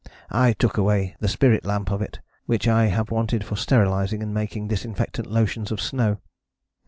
I 0.31 0.53
took 0.53 0.77
away 0.79 1.15
the 1.19 1.27
spirit 1.27 1.63
lamp 1.63 1.91
of 1.91 2.01
it, 2.01 2.21
which 2.47 2.67
I 2.67 2.87
have 2.87 3.11
wanted 3.11 3.43
for 3.43 3.55
sterilizing 3.55 4.23
and 4.23 4.33
making 4.33 4.67
disinfectant 4.67 5.27
lotions 5.27 5.71
of 5.71 5.79
snow. 5.79 6.19